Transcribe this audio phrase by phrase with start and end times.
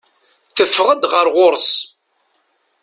[0.55, 1.71] Teffeɣ-d ɣer ɣur-s.